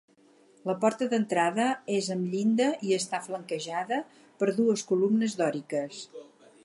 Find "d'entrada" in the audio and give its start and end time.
1.11-1.67